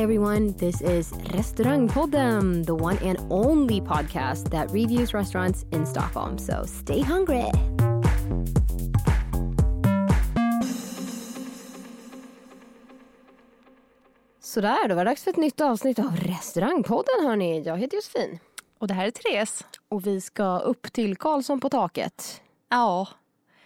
[0.00, 0.54] Hi, everyone.
[0.56, 6.38] This is Restaurangpodden, the one and only podcast that reviews restaurants in Stockholm.
[6.38, 7.50] So stay hungry.
[14.40, 17.62] Sådär, då var det dags för ett nytt avsnitt av Restaurangpodden hörni.
[17.62, 18.38] Jag heter Josefin.
[18.78, 19.64] Och det här är Therese.
[19.88, 22.42] Och vi ska upp till Karlsson på taket.
[22.68, 23.08] Ja.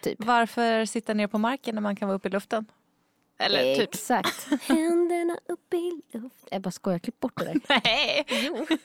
[0.01, 0.25] Typ.
[0.25, 2.65] Varför sitta ner på marken när man kan vara uppe i luften?
[3.37, 3.93] Eller typ.
[3.93, 4.47] Exakt.
[4.61, 6.47] Händerna upp i luft.
[6.51, 7.61] Jag bara skojar, klipp bort det där.
[7.83, 8.25] Nej.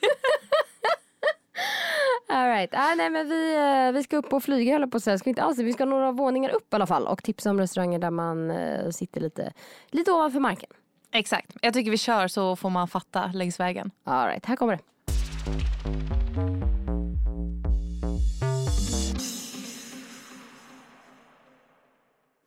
[2.29, 2.69] All right.
[2.73, 5.17] ah, nej, men vi, eh, vi ska upp och flyga höll på att säga.
[5.17, 7.59] Ska vi, inte alls, vi ska några våningar upp i alla fall och tipsa om
[7.59, 9.53] restauranger där man eh, sitter lite,
[9.89, 10.69] lite ovanför marken.
[11.11, 11.51] Exakt.
[11.61, 13.91] Jag tycker vi kör så får man fatta längs vägen.
[14.03, 14.83] All right, här kommer det.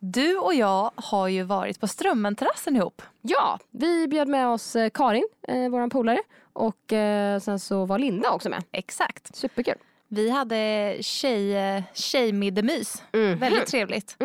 [0.06, 3.02] Du och jag har ju varit på Strömmen-terrassen ihop.
[3.22, 6.18] Ja, vi bjöd med oss eh, Karin, eh, våran polare.
[6.52, 8.62] Och eh, sen så var Linda också med.
[8.72, 9.36] Exakt.
[9.36, 9.74] Superkul.
[10.08, 13.02] Vi hade tjej, tjejmiddemys.
[13.12, 14.16] Väldigt trevligt.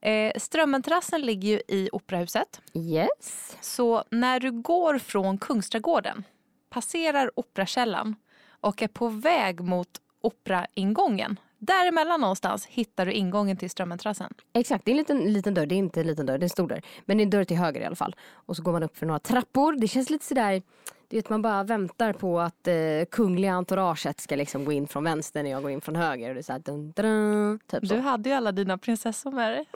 [0.00, 2.60] Eh, Strömmen-terrassen ligger ju i Operahuset.
[2.74, 3.56] Yes.
[3.60, 6.24] Så när du går från Kungsträdgården,
[6.68, 8.14] passerar Operakällan
[8.60, 9.88] och är på väg mot
[10.20, 11.36] Operaingången.
[11.62, 14.34] Däremellan någonstans hittar du ingången till Strömmenterrassen.
[14.52, 15.66] Exakt, det är en liten, liten dörr.
[15.66, 16.82] Det är inte en liten dörr, det är en stor dörr.
[17.04, 18.16] Men det är en dörr till höger i alla fall.
[18.32, 19.72] Och så går man upp för några trappor.
[19.72, 20.62] Det känns lite sådär,
[21.08, 22.74] du vet man bara väntar på att eh,
[23.10, 26.28] kungliga entouraget ska liksom gå in från vänster när jag går in från höger.
[26.28, 27.94] Och det är såhär dun, dun, typ så.
[27.94, 29.64] Du hade ju alla dina prinsessor med dig.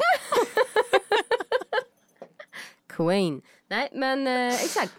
[2.88, 3.42] Queen.
[3.68, 4.92] Nej men eh, exakt.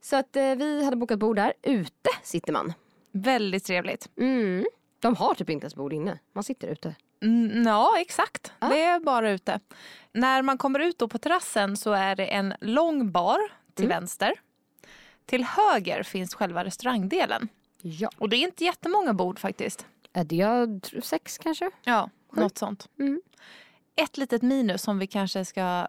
[0.00, 1.52] Så att eh, vi hade bokat bord där.
[1.62, 2.72] Ute sitter man.
[3.12, 4.08] Väldigt trevligt.
[4.16, 4.64] Mm.
[5.02, 6.18] De har typ inte ens bord inne.
[6.32, 6.94] Man sitter ute.
[7.22, 8.52] Mm, ja, exakt.
[8.58, 9.60] Det är bara ute.
[10.12, 13.38] När man kommer ut då på terrassen så är det en lång bar
[13.74, 14.34] till vänster.
[15.26, 17.48] Till höger finns själva restaurangdelen.
[17.80, 18.10] Ja.
[18.18, 19.86] Och det är inte jättemånga bord faktiskt.
[20.12, 21.70] Är det jag tror sex kanske?
[21.84, 22.88] Ja, något sånt.
[22.98, 23.22] Mm.
[23.96, 25.86] Ett litet minus som vi kanske ska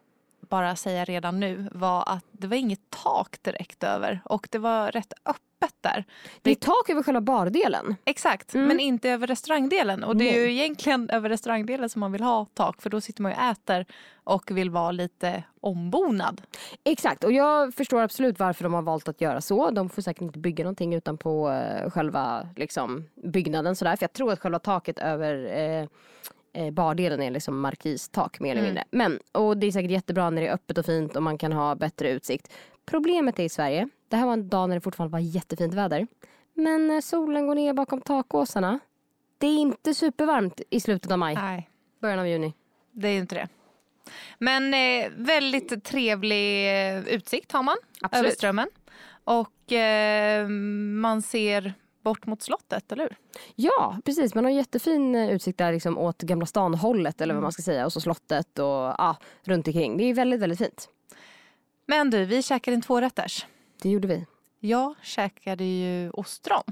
[0.53, 4.91] bara säga redan nu var att det var inget tak direkt över och det var
[4.91, 6.05] rätt öppet där.
[6.41, 7.95] Det är tak över själva bardelen.
[8.05, 10.03] Exakt, men inte över restaurangdelen.
[10.03, 13.21] Och det är ju egentligen över restaurangdelen som man vill ha tak för då sitter
[13.21, 13.85] man ju och äter
[14.23, 16.41] och vill vara lite ombonad.
[16.83, 19.71] Exakt, och jag förstår absolut varför de har valt att göra så.
[19.71, 23.95] De får säkert inte bygga någonting utan på eh, själva liksom, byggnaden sådär.
[23.95, 25.87] För jag tror att själva taket över eh,
[26.53, 28.83] eh, bardelen är liksom markistak mer eller mindre.
[28.91, 31.51] Men, och det är säkert jättebra när det är öppet och fint och man kan
[31.51, 32.53] ha bättre utsikt.
[32.85, 36.07] Problemet är i Sverige, det här var en dag när det fortfarande var jättefint väder.
[36.53, 38.79] Men när solen går ner bakom takåsarna,
[39.37, 41.69] det är inte supervarmt i slutet av maj, Nej,
[42.01, 42.53] början av juni.
[42.91, 43.47] det är ju inte det.
[44.39, 48.25] Men eh, väldigt trevlig eh, utsikt har man Absolut.
[48.25, 48.67] över Strömmen.
[49.23, 53.15] Och eh, man ser bort mot slottet, eller hur?
[53.55, 54.35] Ja, precis.
[54.35, 57.85] Man har jättefin eh, utsikt där liksom åt Gamla stan-hållet eller vad man ska säga.
[57.85, 59.97] Och så slottet och ja, runt omkring.
[59.97, 60.89] Det är väldigt, väldigt fint.
[61.85, 63.45] Men du, vi käkade en tvårätters.
[63.81, 64.25] Det gjorde vi.
[64.59, 66.63] Jag käkade ju ostron.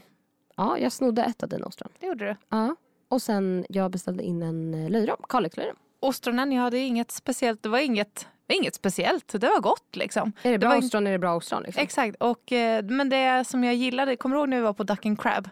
[0.56, 1.92] Ja, jag snodde ett av dina ostron.
[2.00, 2.36] Det gjorde du.
[2.50, 2.76] Ja.
[3.08, 5.76] Och sen jag beställde in en eh, löjrom, kalixlöjrom.
[6.00, 7.64] Ostronen, jag hade inget speciellt.
[7.64, 9.28] Det var inget, inget speciellt.
[9.28, 10.32] Det var gott liksom.
[10.44, 11.64] Är det bra var ostron är det bra ostron.
[11.64, 11.84] Liksom.
[11.84, 12.16] Exakt.
[12.20, 15.06] Och, eh, men det som jag gillade, kommer du ihåg när vi var på Duck
[15.06, 15.50] and Crab?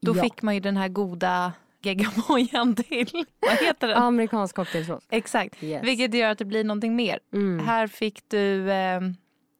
[0.00, 0.22] Då Ja.
[0.22, 1.52] fick man ju den här goda
[1.82, 3.24] geggamojan till.
[3.40, 3.96] Vad heter den?
[3.96, 5.04] Amerikansk cocktailsås.
[5.10, 5.62] Exakt.
[5.62, 5.84] Yes.
[5.84, 7.18] Vilket gör att det blir någonting mer.
[7.32, 7.66] Mm.
[7.66, 9.00] Här fick du eh,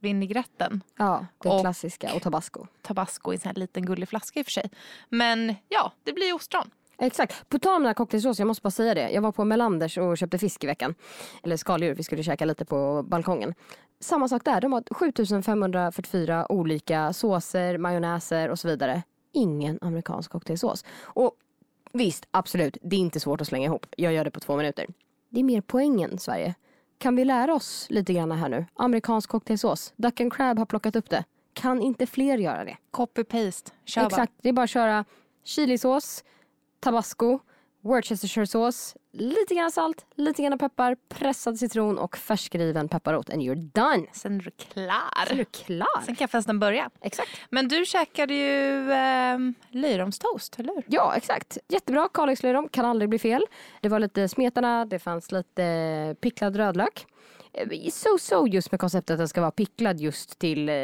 [0.01, 0.83] vinägretten.
[0.99, 2.15] Ja, det Och- klassiska.
[2.15, 2.67] Och tabasco.
[2.83, 4.71] Tabasco i en sån här liten gullig flaska i och för sig.
[5.09, 6.71] Men ja, det blir ostron.
[7.01, 7.49] Exakt.
[7.49, 9.11] På tal om den här cocktailsåsen, jag måste bara säga det.
[9.11, 10.95] Jag var på Melanders och köpte fisk i veckan.
[11.43, 13.55] Eller skaldjur, vi skulle käka lite på balkongen.
[14.01, 19.03] Samma sak där, de har 7544 olika såser, majonnäser och så vidare.
[19.33, 20.85] Ingen amerikansk cocktailsås.
[21.03, 21.33] Och
[21.93, 23.87] visst, absolut, det är inte svårt att slänga ihop.
[23.97, 24.87] Jag gör det på två minuter.
[25.29, 26.55] Det är mer poängen, Sverige.
[26.99, 28.67] Kan vi lära oss lite grann här nu?
[28.75, 29.93] Amerikansk cocktailsås.
[29.97, 31.25] Duck and Crab har plockat upp det.
[31.53, 32.77] Kan inte fler göra det?
[32.91, 33.71] Copy-paste.
[33.97, 35.05] Exakt, det är bara att köra
[35.45, 36.25] chilisås,
[36.81, 37.39] tabasco,
[37.83, 44.07] Worcestershire-sås, lite grann salt, lite grann peppar, pressad citron och färskriven pepparrot and you're done.
[44.13, 45.31] Sen är du klar.
[45.31, 46.05] Är du klar?
[46.07, 46.91] Sen kan festen börja.
[47.01, 47.29] Exakt.
[47.51, 49.39] Men du käkade ju eh,
[49.71, 50.85] löjromstoast, eller hur?
[50.87, 51.59] Ja, exakt.
[51.69, 52.09] Jättebra.
[52.15, 53.43] Kalixlöjrom kan aldrig bli fel.
[53.81, 57.07] Det var lite smetana, det fanns lite picklad rödlök.
[57.91, 60.75] So-so just med konceptet att den ska vara picklad just till, eh,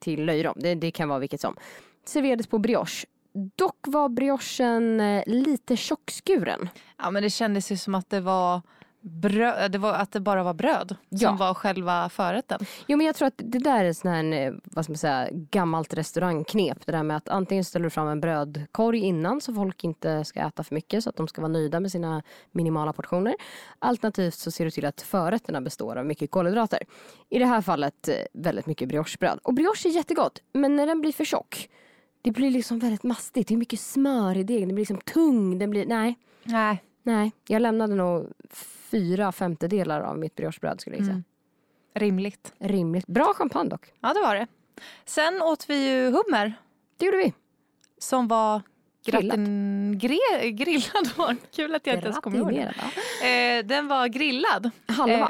[0.00, 0.54] till löjrom.
[0.56, 1.56] Det, det kan vara vilket som.
[2.04, 3.06] Serverades på brioche.
[3.56, 6.68] Dock var briochen eh, lite tjockskuren.
[6.98, 8.62] Ja, men det kändes ju som att det var
[9.00, 11.28] bröd, det var, att det bara var bröd Ja.
[11.28, 12.60] som var själva förrätten.
[12.86, 15.28] Jo men jag tror att det där är sån här, eh, vad ska man säga,
[15.32, 16.86] gammalt restaurangknep.
[16.86, 20.40] Det där med att antingen ställer du fram en brödkorg innan så folk inte ska
[20.40, 22.22] äta för mycket så att de ska vara nöjda med sina
[22.52, 23.34] minimala portioner.
[23.78, 26.78] Alternativt så ser du till att förrätterna består av mycket kolhydrater.
[27.28, 29.38] I det här fallet eh, väldigt mycket briochebröd.
[29.42, 31.68] Och brioche är jättegott men när den blir för tjock
[32.26, 33.48] det blir liksom väldigt mastigt.
[33.48, 34.68] Det är mycket smör i degen.
[34.68, 35.58] Den blir liksom tung.
[35.58, 36.82] Den blir, nej, Nej.
[37.02, 37.32] nej.
[37.48, 38.26] Jag lämnade nog
[38.90, 41.12] fyra femtedelar av mitt briochebröd skulle jag säga.
[41.14, 41.24] Mm.
[41.94, 42.52] Rimligt.
[42.58, 43.06] Rimligt.
[43.06, 43.92] Bra champagne dock.
[44.00, 44.46] Ja, det var det.
[45.04, 46.52] Sen åt vi ju hummer
[46.96, 47.32] Det gjorde vi.
[47.98, 48.62] som var
[49.06, 49.98] gratin...
[49.98, 50.50] Gre...
[50.50, 51.10] grillad.
[51.16, 51.36] Var.
[51.56, 52.74] Kul att jag inte ens kommer ihåg det.
[53.58, 54.70] Eh, den var grillad.
[54.88, 55.28] Halva Eh,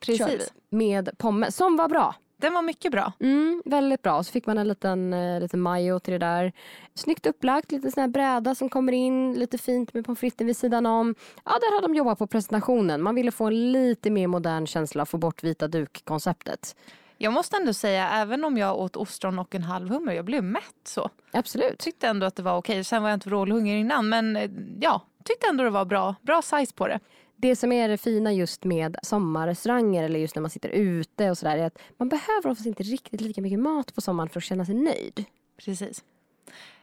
[0.00, 0.52] precis.
[0.68, 2.14] Med pommes som var bra.
[2.40, 3.12] Den var mycket bra.
[3.20, 4.22] Mm, väldigt bra.
[4.22, 6.52] Så fick man en liten, eh, liten majo till det där.
[6.94, 10.56] Snyggt upplagt, lite sån här bräda som kommer in, lite fint med pommes fritesen vid
[10.56, 11.14] sidan om.
[11.44, 13.02] Ja, där har de jobbat på presentationen.
[13.02, 16.76] Man ville få en lite mer modern känsla, få bort vita duk-konceptet.
[17.20, 20.44] Jag måste ändå säga, även om jag åt ostron och en halv hummer, jag blev
[20.44, 21.10] mätt så.
[21.32, 21.78] Absolut.
[21.78, 22.84] Tyckte ändå att det var okej.
[22.84, 24.50] Sen var jag inte vrålhungrig innan, men eh,
[24.80, 26.14] ja, tyckte ändå det var bra.
[26.22, 27.00] Bra size på det.
[27.40, 31.38] Det som är det fina just med sommarrestauranger eller just när man sitter ute och
[31.38, 34.44] sådär är att man behöver oftast inte riktigt lika mycket mat på sommaren för att
[34.44, 35.24] känna sig nöjd.
[35.64, 36.04] Precis.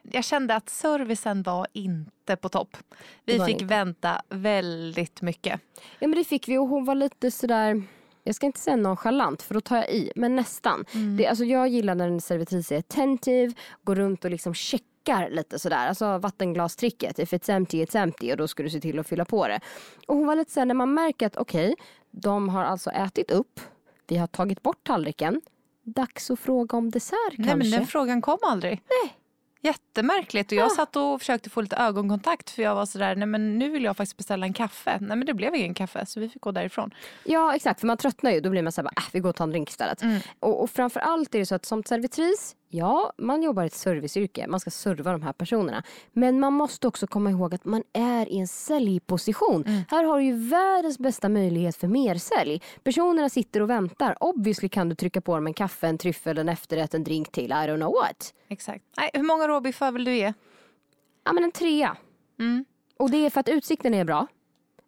[0.01, 2.77] Jag kände att servicen var inte på topp.
[3.25, 3.65] Vi fick inte.
[3.65, 5.61] vänta väldigt mycket.
[5.99, 7.83] Ja men det fick vi och hon var lite sådär
[8.23, 10.85] jag ska inte säga nonchalant för då tar jag i, men nästan.
[11.17, 13.53] Det, alltså jag gillar när en servitris är attentive,
[13.83, 14.85] går runt och liksom checkar
[15.29, 15.87] lite sådär.
[15.87, 19.25] Alltså vattenglastricket, if it's empty it's empty och då ska du se till att fylla
[19.25, 19.59] på det.
[20.07, 21.75] Och hon var lite såhär när man märker att okej,
[22.11, 23.59] de har alltså ätit upp,
[24.07, 25.41] vi har tagit bort tallriken,
[25.83, 27.55] dags att fråga om dessert Nej, kanske.
[27.55, 28.81] men den frågan kom aldrig.
[29.03, 29.15] Nej.
[29.61, 30.51] Jättemärkligt.
[30.51, 33.69] Och jag satt och försökte få lite ögonkontakt för jag var sådär, nej men nu
[33.69, 34.97] vill jag faktiskt beställa en kaffe.
[35.01, 36.93] Nej men det blev ingen kaffe så vi fick gå därifrån.
[37.23, 38.39] Ja exakt, för man tröttnar ju.
[38.39, 40.01] Då blir man såhär, äh, vi går och tar en drink istället.
[40.39, 43.73] Och, och framför allt är det så att som servitris, ja man jobbar i ett
[43.73, 45.83] serviceyrke, man ska serva de här personerna.
[46.11, 49.63] Men man måste också komma ihåg att man är i en säljposition.
[49.89, 52.61] Här har du ju världens bästa möjlighet för mer sälj.
[52.83, 54.17] Personerna sitter och väntar.
[54.23, 57.51] Obviously kan du trycka på dem en kaffe, en tryffel, en efterrätt, en drink till.
[57.51, 58.33] I don't know what.
[58.47, 58.83] Exakt.
[58.97, 60.33] Nej, hur många råbiffar vill du ge?
[61.23, 61.97] Ja men en trea.
[62.39, 62.65] Mm.
[62.97, 64.27] Och det är för att utsikten är bra.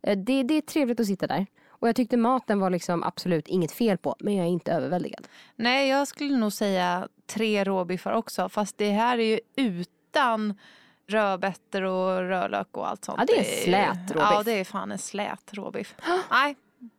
[0.01, 1.45] Eh, Det, det är trevligt att sitta där.
[1.79, 4.15] Och jag tyckte maten var liksom absolut inget fel på.
[4.19, 5.27] Men jag är inte överväldigad.
[5.55, 8.49] Nej, jag skulle nog säga tre råbiffar också.
[8.49, 10.59] Fast det här är ju utan
[11.07, 13.19] rödbetor och rödlök och allt sånt.
[13.19, 14.31] Ja, det är en slät råbiff.
[14.31, 15.95] Ja, det är fan en slät råbiff.
[16.31, 16.55] Nej.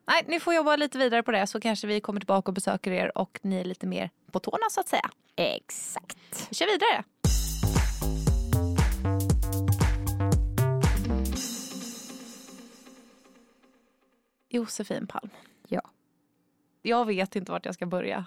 [0.07, 2.91] Nej, ni får jobba lite vidare på det så kanske vi kommer tillbaka och besöker
[2.91, 5.11] er och ni är lite mer på tårna så att säga.
[5.37, 6.47] Exakt.
[6.51, 7.05] Vi kör vidare.
[14.49, 15.31] Josefin Palm.
[15.69, 15.81] Ja.
[16.83, 18.25] Jag vet inte vart jag ska börja.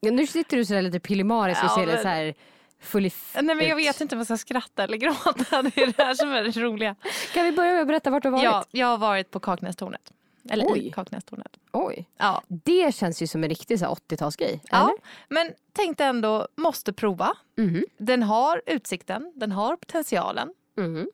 [0.00, 2.34] Ja, nu sitter du sådär lite pillemarisk och Ja, ser men- så här
[2.80, 5.62] full i Nej men jag vet inte om jag ska skratta eller gråta.
[5.62, 6.94] Det är det här som är det roliga.
[7.34, 8.44] Kan vi börja med att berätta vart du har varit?
[8.44, 10.12] Ja, jag har varit på Kaknästornet.
[10.50, 10.92] Eller i Oj.
[10.94, 11.56] Kaknästornet.
[11.72, 12.08] Oj.
[12.16, 12.42] Ja.
[12.48, 14.60] Det känns ju som en riktig så här 80-talsgrej.
[14.70, 14.94] ja,
[15.28, 17.36] men tänkte ändå, måste prova.
[17.56, 17.84] Mhm.
[17.98, 21.10] Den har utsikten, den har potentialen, Mhm.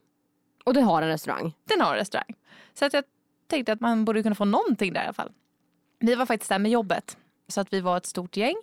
[0.65, 1.55] Och du har en restaurang.
[1.65, 2.35] den har restaurang.
[2.75, 3.05] Så att jag
[3.47, 5.33] tänkte att man borde kunna få någonting där i alla fall.
[5.99, 7.17] Vi var faktiskt där med jobbet,
[7.49, 8.57] så att vi var ett stort gäng.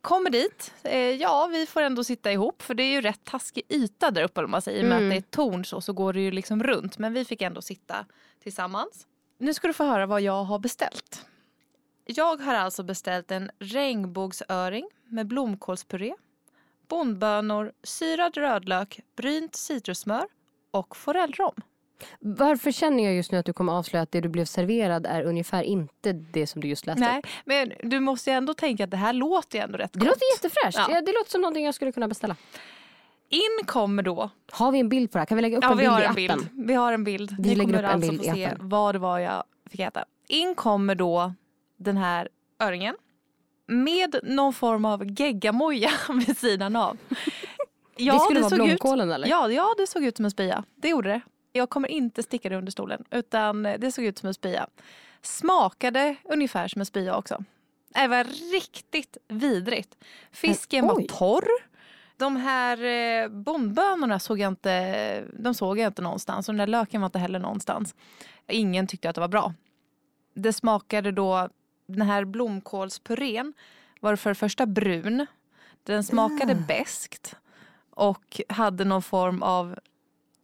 [0.00, 3.62] Kommer dit, eh, ja vi får ändå sitta ihop för det är ju rätt taskig
[3.68, 4.78] yta där uppe om man säger.
[4.80, 5.08] I och med Mm.
[5.08, 6.98] att det är ett torn så, så går det ju liksom runt.
[6.98, 8.06] Men vi fick ändå sitta
[8.42, 9.06] tillsammans.
[9.38, 11.26] Nu ska du få höra vad jag har beställt.
[12.04, 16.14] Jag har alltså beställt en regnbågsöring med blomkålspuré,
[16.88, 20.28] bondbönor, syrad rödlök, brynt citrussmör
[20.70, 21.54] och forellrom.
[22.20, 25.22] Varför känner jag just nu att du kommer avslöja att det du blev serverad är
[25.22, 28.90] ungefär inte det som du just läste Nej, men du måste ju ändå tänka att
[28.90, 30.08] det här låter ju ändå rätt Det gott.
[30.08, 30.78] låter jättefräscht.
[30.78, 30.86] Ja.
[30.94, 31.00] Ja.
[31.00, 32.36] det låter som någonting jag skulle kunna beställa.
[33.28, 34.30] In kommer då...
[34.52, 35.26] Har vi en bild på det här?
[35.26, 36.26] Kan vi lägga upp Ja, en vi bild har i en appen?
[36.52, 36.66] bild.
[36.66, 37.36] Vi har en bild.
[37.38, 38.68] Vi Ni lägger kommer upp en alltså bild få se appen.
[38.68, 40.04] vad det var jag fick äta.
[40.28, 41.32] In kommer då
[41.76, 42.28] den här
[42.60, 42.96] öringen.
[43.66, 45.90] med någon form av geggamoja
[46.26, 46.98] vid sidan av.
[47.96, 49.28] Ja, det skulle vara såg blomkålen ut, eller?
[49.28, 50.64] Ja, ja, det såg ut som en spya.
[50.76, 51.20] Det gjorde det.
[51.56, 54.66] Jag kommer inte sticka det under stolen, utan det såg ut som en spya.
[55.22, 57.44] Smakade ungefär som en spya också.
[57.94, 59.96] Det var riktigt vidrigt.
[60.32, 61.44] Fisken var torr.
[62.16, 66.48] De här eh, bondbönorna såg jag inte, de såg jag inte någonstans.
[66.48, 67.94] Och den där löken var inte heller någonstans.
[68.48, 69.54] Ingen tyckte att det var bra.
[70.34, 71.48] Det smakade då,
[71.86, 73.52] den här blomkålspurén
[74.00, 75.26] var för det första brun.
[75.82, 76.66] Den smakade Ah.
[76.68, 77.36] beskt
[77.90, 79.78] och hade någon form av,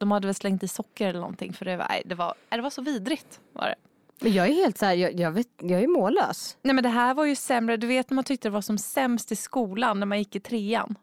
[0.02, 2.58] de hade väl slängt i socker eller någonting för det var, nej, det var, nej,
[2.58, 3.40] det var så vidrigt.
[3.52, 3.74] Var det.
[4.20, 6.56] Men jag är helt så här, jag, jag, vet, jag är mållös.
[6.62, 8.78] Nej men det här var ju sämre, du vet när man tyckte det var som
[8.78, 10.94] sämst i skolan när man gick i trean.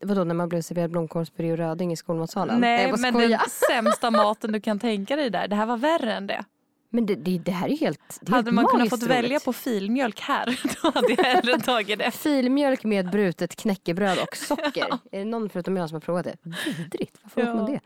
[0.00, 2.60] Vadå när man blev serverad blomkålspuré och röding i skolmatsalen?
[2.60, 3.38] Nej bara men den
[3.70, 6.44] sämsta maten du kan tänka dig där, det här var värre än det.
[6.96, 9.40] Men det, det, det här är helt det är Hade helt man kunnat fått välja
[9.40, 12.10] på filmjölk här, då hade jag hellre tagit det.
[12.10, 14.86] Filmjölk med brutet knäckebröd och socker.
[15.12, 16.36] är det någon förutom jag som har provat det?
[16.42, 17.54] Vidrigt, varför åt Ja.
[17.54, 17.80] man det?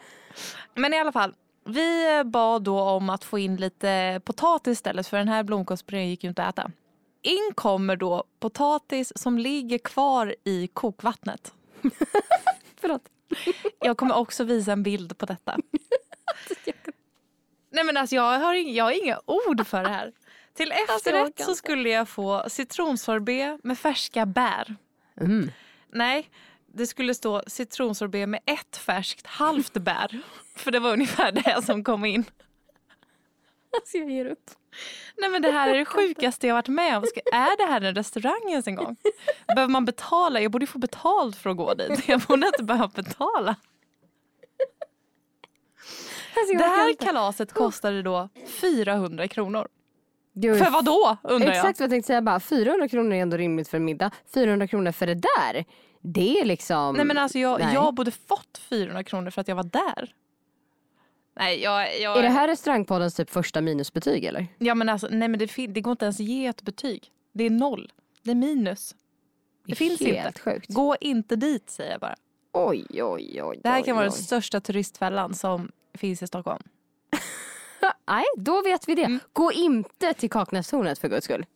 [0.75, 5.17] Men i alla fall, vi bad då om att få in lite potatis istället för
[5.17, 6.71] den här blomkålspurén gick ju inte att äta.
[7.23, 11.55] In kommer då potatis som ligger kvar i kokvattnet.
[12.81, 13.03] Förlåt.
[13.81, 15.57] Jag kommer också visa en bild på detta.
[17.71, 20.13] Nej men alltså jag har, ing- jag har inga ord för det här.
[20.55, 24.77] Till Alltså, efterrätt så skulle jag få citronsorbet med färska bär.
[25.21, 25.51] Mm.
[25.93, 26.31] Nej,
[26.75, 30.19] det skulle stå citronsorbet med ett färskt halvt bär.
[30.57, 32.25] För det var ungefär det som kom in.
[33.77, 34.51] Alltså jag ger upp.
[35.17, 37.05] Nej men det här är det sjukaste jag varit med om.
[37.07, 38.97] Ska, är det här en restaurang ens en gång?
[39.47, 40.41] Behöver man betala?
[40.41, 42.09] Jag borde få betalt för att gå dit.
[42.09, 43.57] Jag borde inte behöva betala.
[46.37, 47.05] Alltså, Det här inte.
[47.05, 48.29] kalaset kostade då
[48.61, 49.69] 400 kronor.
[50.33, 51.57] Du, För vad då undrar jag?
[51.57, 52.23] Exakt vad jag tänkte säga.
[52.23, 54.11] Bara, 400 kronor är ändå rimligt för en middag.
[54.35, 55.65] 400 kronor för det där.
[56.03, 56.95] Det är liksom...
[56.97, 57.75] Nej men alltså jag, Nej.
[57.75, 60.15] jag borde fått 400 kronor för att jag var där.
[61.37, 64.47] Nej, jag, jag, Är det här restaurangpoddens typ första minusbetyg eller?
[64.59, 67.11] Ja men alltså, nej men det, det går inte ens ge ett betyg.
[67.33, 67.93] Det är noll.
[68.23, 68.95] Det är minus.
[69.67, 70.41] Det finns Helt inte.
[70.41, 70.75] sjukt.
[70.75, 72.15] Gå inte dit säger jag bara.
[72.53, 73.61] Oj, oj, oj.
[73.63, 74.11] Det här oj, kan vara oj.
[74.11, 76.63] den största turistfällan som finns i Stockholm.
[78.07, 79.05] Nej, då vet vi det.
[79.05, 79.21] Mm.
[79.33, 81.47] Gå inte till Kaknästornet för guds skull.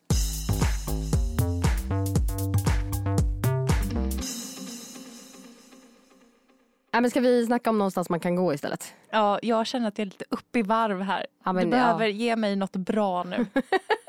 [6.94, 8.94] Nej, men ska vi snacka om någonstans man kan gå istället?
[9.10, 11.26] Ja, jag känner att jag är lite uppe i varv här.
[11.44, 11.82] Ja, men du ja.
[11.82, 13.46] behöver ge mig något bra nu.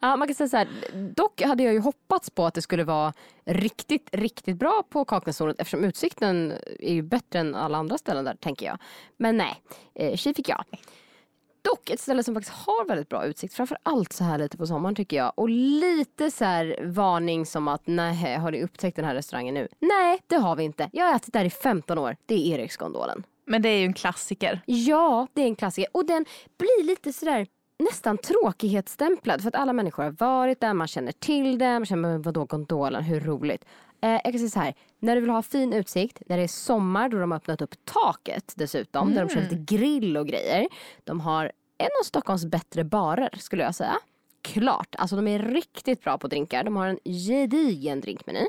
[0.00, 0.68] Ja, man kan säga så här,
[1.16, 3.12] dock hade jag ju hoppats på att det skulle vara
[3.44, 8.34] riktigt, riktigt bra på Kaknästornet eftersom utsikten är ju bättre än alla andra ställen där
[8.34, 8.78] tänker jag.
[9.16, 9.62] Men nej,
[9.94, 10.64] eh, tji fick jag.
[11.62, 14.66] Dock ett ställe som faktiskt har väldigt bra utsikt, framför allt så här lite på
[14.66, 15.32] sommaren tycker jag.
[15.34, 19.68] Och lite så här varning som att nej, har ni upptäckt den här restaurangen nu?
[19.78, 20.90] Nej, det har vi inte.
[20.92, 22.16] Jag har ätit där i 15 år.
[22.26, 23.24] Det är Eriksgondolen.
[23.46, 24.60] Men det är ju en klassiker.
[24.66, 25.90] Ja, det är en klassiker.
[25.92, 26.24] Och den
[26.58, 27.46] blir lite sådär
[27.80, 32.18] nästan tråkighetsstämplad för att alla människor har varit där, man känner till det, man känner
[32.18, 33.64] vadå gondolen, hur roligt.
[34.02, 36.48] Eh, jag kan säga så här, när du vill ha fin utsikt, när det är
[36.48, 40.68] sommar då de har öppnat upp taket dessutom, där de kör lite grill och grejer.
[41.04, 43.98] De har en av Stockholms bättre barer skulle jag säga.
[44.42, 46.64] Klart, alltså de är riktigt bra på drinkar.
[46.64, 48.46] De har en gedigen drinkmeny.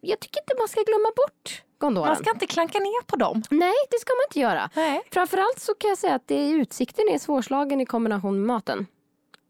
[0.00, 1.62] Jag tycker inte man ska glömma bort.
[2.06, 3.42] Man ska inte klanka ner på dem.
[3.50, 4.70] Nej, det ska man inte göra.
[4.74, 5.02] Nej.
[5.10, 8.86] Framförallt så kan jag säga att det, utsikten är svårslagen i kombination med maten.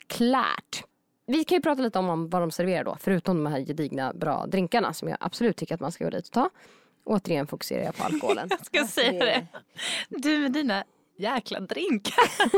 [0.06, 0.84] Klart.
[1.26, 4.12] Vi kan ju prata lite om, om vad de serverar då, förutom de här gedigna
[4.12, 6.50] bra drinkarna som jag absolut tycker att man ska gå dit och ta.
[7.04, 8.48] Återigen fokuserar jag på alkoholen.
[8.50, 9.46] Jag ska säga det.
[10.08, 10.84] Du med dina
[11.16, 12.24] jäkla drinkar.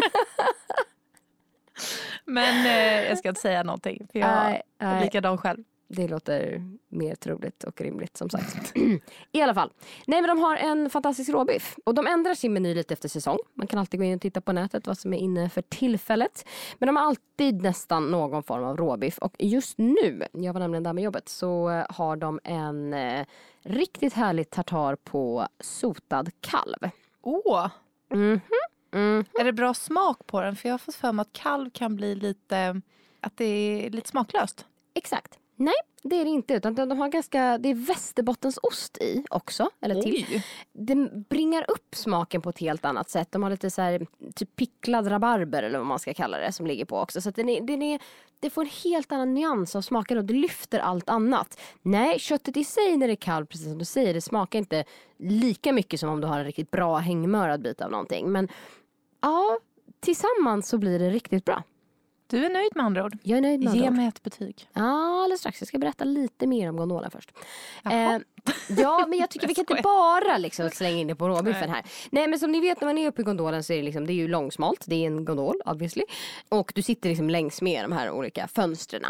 [2.24, 4.06] Men eh, jag ska inte säga någonting.
[4.12, 5.64] För jag är likadan själv.
[5.92, 8.73] Det låter mer troligt och rimligt som sagt.
[9.32, 9.73] I alla fall.
[10.06, 11.76] Nej men de har en fantastisk råbiff.
[11.85, 13.38] Och de ändrar sin meny lite efter säsong.
[13.54, 16.44] Man kan alltid gå in och titta på nätet vad som är inne för tillfället.
[16.78, 19.18] Men de har alltid nästan någon form av råbiff.
[19.18, 23.26] Och just nu, jag var nämligen där med jobbet, så eh, har de en eh,
[23.62, 26.90] riktigt härlig tartar på sotad kalv.
[27.23, 27.68] Åh,
[28.14, 28.40] Mhm.
[28.92, 29.25] Mm.
[29.40, 30.56] är det bra smak på den?
[30.56, 32.80] För jag har fått för mig att kalv kan bli lite,
[33.20, 34.66] att det är lite smaklöst.
[34.94, 35.38] Exakt.
[35.60, 36.54] Nej, det är det inte.
[36.54, 39.70] Utan de har ganska, det är västerbottensost i också.
[39.80, 40.42] Eller till.
[40.72, 43.32] Den bringar upp smaken på ett helt annat sätt.
[43.32, 46.66] De har lite så här, typ picklad rabarber eller vad man ska kalla det som
[46.66, 47.20] ligger på också.
[47.20, 48.00] Så den är, den är,
[48.40, 51.60] det får en helt annan nyans av smaken och det lyfter allt annat.
[51.82, 54.84] Nej, köttet i sig när det är kallt, precis som du säger, det smakar inte
[55.18, 58.32] lika mycket som om du har en riktigt bra hängmörad bit av någonting.
[58.32, 58.48] Men
[59.20, 59.58] ja,
[60.00, 61.62] tillsammans så blir det riktigt bra.
[62.30, 63.18] Du är nöjd med andra ord.
[63.22, 63.96] Jag är nöjd med Ge andra ord.
[63.96, 64.68] mig ett betyg.
[64.72, 65.60] Ja, alldeles strax.
[65.60, 67.32] Jag ska berätta lite mer om gondolen först.
[67.84, 68.18] Eh,
[68.68, 71.84] ja, men jag tycker vi kan inte bara liksom slänga in det på råbiffen här.
[72.10, 74.06] Nej, men som ni vet när man är uppe i gondolen så är det, liksom,
[74.06, 74.84] det är ju långsmalt.
[74.87, 76.02] Det är en gondol obviously.
[76.49, 79.04] Och du sitter liksom längs med de här olika fönstren.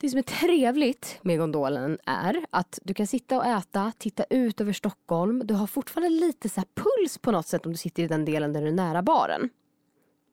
[0.00, 4.60] Det som är trevligt med gondolen är att du kan sitta och äta, titta ut
[4.60, 5.42] över Stockholm.
[5.44, 8.52] Du har fortfarande lite så puls på något sätt om du sitter i den delen
[8.52, 9.50] där du är nära baren.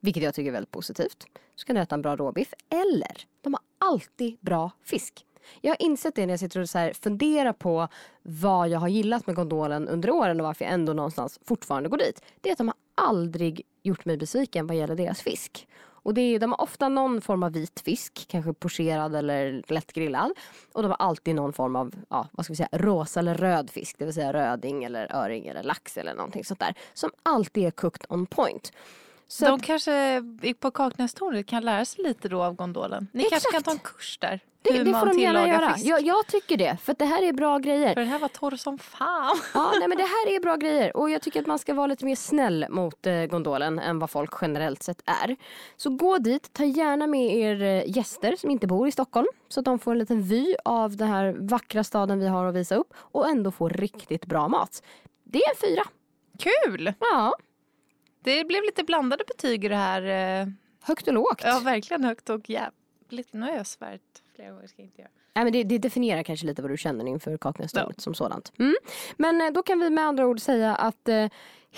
[0.04, 1.26] Vilket jag tycker är väldigt positivt.
[1.54, 2.54] Så kan du äta en bra råbiff.
[2.68, 5.26] Eller, de har alltid bra fisk.
[5.60, 7.88] Jag har insett det när jag sitter och så här funderar på
[8.22, 11.96] vad jag har gillat med gondolen under åren och varför jag ändå någonstans fortfarande går
[11.96, 12.22] dit.
[12.40, 15.68] Det är att de har aldrig gjort mig besviken vad gäller deras fisk.
[16.04, 20.32] Och det är, de har ofta någon form av vit fisk, kanske pocherad eller lättgrillad.
[20.72, 23.70] Och de har alltid någon form av, ja, vad ska vi säga, rosa eller röd
[23.70, 23.98] fisk.
[23.98, 26.74] Det vill säga röding eller öring eller lax eller någonting sånt där.
[26.94, 28.72] Som alltid är cooked on point.
[29.28, 30.22] Så De att- kanske
[30.58, 33.08] på Kaknästornet kan lära sig lite då av gondolen.
[33.12, 33.52] Ni kanske Exakt.
[33.54, 34.40] kan ta en kurs där.
[34.62, 35.74] det, hur det får de gärna göra.
[35.78, 37.94] Jag, jag tycker det, för det här är bra grejer.
[37.94, 39.36] För den här var torr som fan.
[39.54, 41.86] Ja, nej, men det här är bra grejer och jag tycker att man ska vara
[41.86, 45.36] lite mer snäll mot eh, gondolen än vad folk generellt sett är.
[45.76, 49.60] Så gå dit, ta gärna med er eh, gäster som inte bor i Stockholm så
[49.60, 52.74] att de får en liten vy av den här vackra staden vi har att visa
[52.74, 54.82] upp och ändå få riktigt bra mat.
[55.24, 55.82] Det är en fyra.
[56.38, 56.92] Kul!
[57.00, 57.34] Ja,
[58.22, 60.40] Det blev lite blandade betyg i det här.
[60.42, 60.48] eh,
[60.82, 61.42] högt och lågt.
[61.44, 63.32] Ja, verkligen högt och jävligt.
[63.32, 64.66] Nu har jag svärt flera gånger.
[64.66, 65.10] Ska jag inte göra.
[65.34, 68.52] Nej, men det, det definierar kanske lite vad du känner inför Kaknästornet som sådant.
[68.58, 68.74] Mm.
[69.16, 71.28] Men eh, då kan vi med andra ord säga att eh,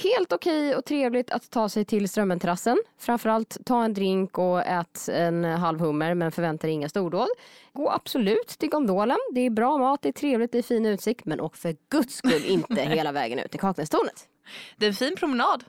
[0.03, 2.77] helt okej och trevligt att ta sig till Strömmenterrassen.
[2.99, 7.29] Framförallt ta en drink och ät en halv hummer men förvänta dig inga stordåd.
[7.73, 9.19] Gå absolut till gondolen.
[9.35, 12.15] Det är bra mat, det är trevligt, det är fin utsikt men och för guds
[12.15, 14.29] skull inte hela vägen ut till Kaknästornet.
[14.77, 15.65] Det är en fin promenad.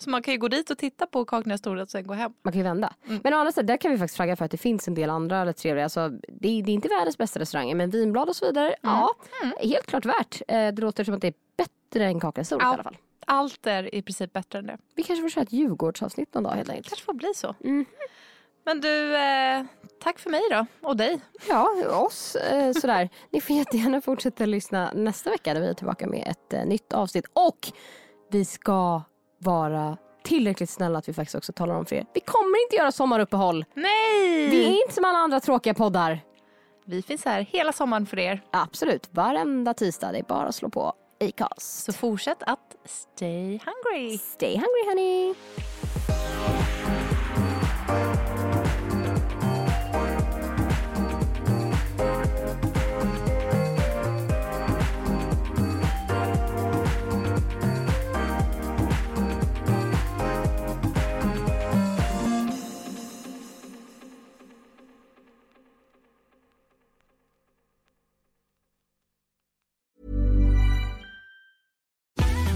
[0.00, 2.32] Så man kan ju gå dit och titta på Kaknästornet och sen gå hem.
[2.42, 2.92] Man kan ju vända.
[3.22, 5.10] Men å andra sidan, där kan vi faktiskt flagga för att det finns en del
[5.10, 5.84] andra eller trevliga.
[5.84, 9.14] Alltså, det, är, det är inte världens bästa restauranger men vinblad och så vidare, ja,
[9.60, 10.42] helt klart värt.
[10.48, 12.70] Eh, det låter som att det är bättre än Kaknästornet Ja.
[12.70, 12.96] i alla fall.
[13.26, 14.78] Allt är i princip bättre än det.
[14.94, 16.88] Vi kanske får köra ett Djurgårdsavsnitt någon dag helt enkelt.
[16.88, 17.54] kanske får bli så.
[17.60, 17.84] Mhm.
[18.64, 19.64] Men du, eh,
[20.02, 20.66] tack för mig då.
[20.88, 21.20] Och dig.
[21.48, 23.08] Ja, oss eh, sådär.
[23.30, 26.92] Ni får jättegärna fortsätta lyssna nästa vecka när vi är tillbaka med ett eh, nytt
[26.92, 27.26] avsnitt.
[27.32, 27.72] Och
[28.30, 29.02] vi ska
[29.38, 32.06] vara tillräckligt snälla att vi faktiskt också talar om för er.
[32.14, 33.64] Vi kommer inte göra sommaruppehåll.
[33.74, 34.48] Nej!
[34.48, 36.20] Vi är inte som alla andra tråkiga poddar.
[36.86, 38.42] Vi finns här hela sommaren för er.
[38.52, 40.12] Absolut, varenda tisdag.
[40.12, 41.84] Det är bara att slå på Acast.
[41.84, 44.18] Så fortsätt att stay hungry.
[44.18, 45.34] Stay hungry honey.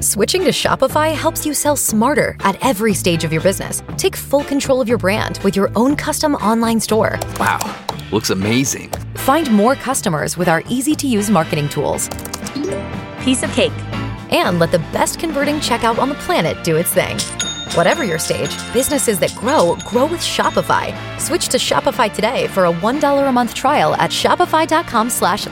[0.00, 3.82] Switching to Shopify helps you sell smarter at every stage of your business.
[3.98, 7.18] Take full control of your brand with your own custom online store.
[7.38, 7.58] Wow,
[8.10, 8.90] looks amazing.
[9.16, 12.08] Find more customers with our easy to use marketing tools.
[13.20, 13.74] Piece of cake.
[14.30, 17.18] And let the best converting checkout on the planet do its thing.
[17.76, 20.96] Whatever your stage, businesses that grow grow with Shopify.
[21.20, 25.44] Switch to Shopify today for a $1 a month trial at shopify.com slash